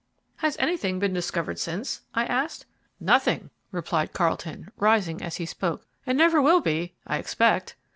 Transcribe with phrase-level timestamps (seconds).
[0.37, 2.65] "Has anything been discovered since?" I asked.
[2.99, 7.75] "Nothing," replied Carlton, rising as he spoke, "and never will be, I expect.